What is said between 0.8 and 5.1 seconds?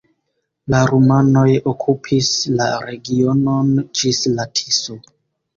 rumanoj okupis la regionon ĝis la Tiso.